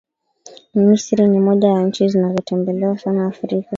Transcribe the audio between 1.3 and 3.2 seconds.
moja ya nchi zinazotembelewa